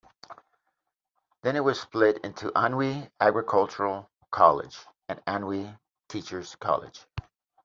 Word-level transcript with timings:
Then 1.43 1.55
it 1.55 1.63
was 1.63 1.79
split 1.79 2.17
into 2.23 2.51
Anhui 2.53 3.11
Agricultural 3.19 4.09
College 4.31 4.83
and 5.07 5.23
Anhui 5.25 5.77
Teacher's 6.07 6.55
college. 6.55 7.05